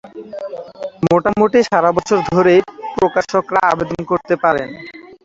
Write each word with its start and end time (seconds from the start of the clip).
মোটামুটি 1.05 1.59
সারাবছর 1.69 2.17
ধরেই 2.29 2.59
প্রকাশকরা 2.97 3.61
আবেদন 3.71 4.01
করতে 4.11 4.33
পারেন। 4.43 4.67